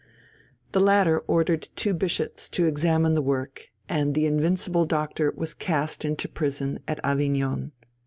The 0.71 0.79
latter 0.79 1.19
ordered 1.27 1.69
two 1.75 1.93
bishops 1.93 2.49
to 2.49 2.65
examine 2.65 3.13
the 3.13 3.21
work, 3.21 3.67
and 3.87 4.15
the 4.15 4.25
"Invincible 4.25 4.87
Doctor" 4.87 5.31
was 5.37 5.53
cast 5.53 6.03
into 6.03 6.27
prison 6.27 6.79
at 6.87 6.99
Avignon. 7.03 7.71